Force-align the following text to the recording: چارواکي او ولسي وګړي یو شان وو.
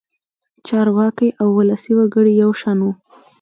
چارواکي 0.67 1.29
او 1.41 1.47
ولسي 1.57 1.91
وګړي 1.95 2.33
یو 2.43 2.51
شان 2.61 2.77
وو. 2.81 2.93